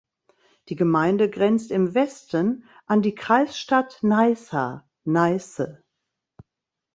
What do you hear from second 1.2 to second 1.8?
grenzt